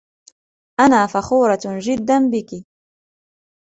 [0.79, 2.65] أنا فخورة جداً بكِ.